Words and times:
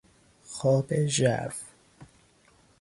خواب 0.43 1.05
ژرف 1.05 1.55